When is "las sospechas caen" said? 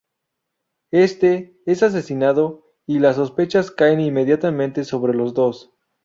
2.97-3.99